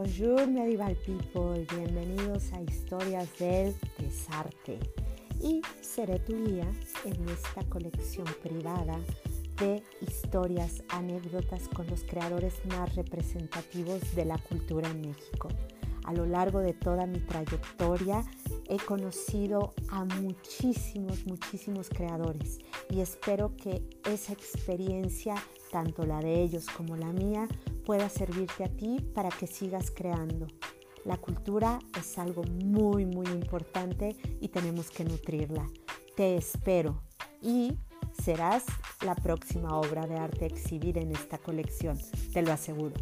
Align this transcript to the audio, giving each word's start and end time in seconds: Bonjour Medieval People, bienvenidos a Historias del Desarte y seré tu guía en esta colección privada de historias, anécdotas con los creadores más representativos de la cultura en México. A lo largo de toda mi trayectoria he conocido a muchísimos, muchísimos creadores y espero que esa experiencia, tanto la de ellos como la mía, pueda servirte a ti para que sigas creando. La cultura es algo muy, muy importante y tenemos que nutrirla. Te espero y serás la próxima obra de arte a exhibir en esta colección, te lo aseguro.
Bonjour 0.00 0.46
Medieval 0.46 0.96
People, 1.04 1.66
bienvenidos 1.74 2.52
a 2.52 2.62
Historias 2.62 3.36
del 3.36 3.74
Desarte 3.98 4.78
y 5.42 5.60
seré 5.80 6.20
tu 6.20 6.36
guía 6.36 6.70
en 7.04 7.28
esta 7.28 7.64
colección 7.68 8.24
privada 8.40 8.96
de 9.56 9.82
historias, 10.00 10.84
anécdotas 10.90 11.68
con 11.70 11.88
los 11.88 12.04
creadores 12.04 12.64
más 12.66 12.94
representativos 12.94 14.14
de 14.14 14.24
la 14.24 14.38
cultura 14.38 14.88
en 14.88 15.00
México. 15.00 15.48
A 16.04 16.12
lo 16.12 16.26
largo 16.26 16.60
de 16.60 16.74
toda 16.74 17.04
mi 17.04 17.18
trayectoria 17.18 18.24
he 18.68 18.76
conocido 18.76 19.74
a 19.90 20.04
muchísimos, 20.04 21.26
muchísimos 21.26 21.88
creadores 21.88 22.60
y 22.88 23.00
espero 23.00 23.56
que 23.56 23.82
esa 24.08 24.32
experiencia, 24.32 25.34
tanto 25.70 26.04
la 26.04 26.20
de 26.20 26.42
ellos 26.42 26.66
como 26.66 26.96
la 26.96 27.12
mía, 27.12 27.48
pueda 27.84 28.08
servirte 28.08 28.64
a 28.64 28.68
ti 28.68 28.98
para 29.14 29.28
que 29.28 29.46
sigas 29.46 29.90
creando. 29.90 30.46
La 31.04 31.16
cultura 31.16 31.78
es 31.98 32.18
algo 32.18 32.42
muy, 32.44 33.06
muy 33.06 33.26
importante 33.28 34.16
y 34.40 34.48
tenemos 34.48 34.90
que 34.90 35.04
nutrirla. 35.04 35.66
Te 36.16 36.36
espero 36.36 37.02
y 37.40 37.78
serás 38.22 38.64
la 39.04 39.14
próxima 39.14 39.78
obra 39.78 40.06
de 40.06 40.16
arte 40.16 40.44
a 40.44 40.48
exhibir 40.48 40.98
en 40.98 41.12
esta 41.12 41.38
colección, 41.38 41.98
te 42.32 42.42
lo 42.42 42.52
aseguro. 42.52 42.94